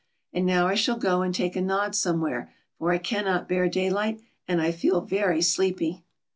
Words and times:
And 0.33 0.47
now 0.47 0.65
I 0.65 0.73
shall 0.73 0.97
go 0.97 1.21
and 1.21 1.31
take 1.31 1.55
a 1.55 1.61
nod 1.61 1.93
somewhere, 1.95 2.51
for 2.79 2.89
I 2.91 2.97
cannot 2.97 3.47
bear 3.47 3.69
daylight, 3.69 4.19
and 4.47 4.59
I 4.59 4.71
feel 4.71 5.01
very 5.01 5.43
sleepy." 5.43 6.03